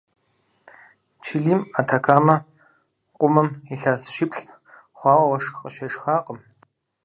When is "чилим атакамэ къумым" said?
1.23-3.49